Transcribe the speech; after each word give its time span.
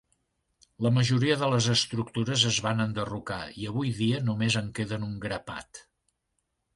La 0.85 0.91
majoria 0.93 1.35
de 1.41 1.49
les 1.53 1.67
estructures 1.73 2.45
es 2.51 2.57
van 2.67 2.81
enderrocar, 2.85 3.39
i 3.65 3.67
avui 3.73 3.91
dia 3.99 4.23
només 4.31 4.57
en 4.63 4.73
queden 4.81 5.07
un 5.09 5.13
grapat. 5.27 5.83